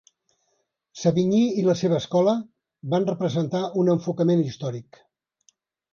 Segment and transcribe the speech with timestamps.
[1.01, 2.35] Savigny i la seva escola
[2.95, 5.03] van representar un enfocament històric.